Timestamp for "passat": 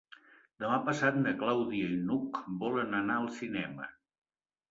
0.85-1.17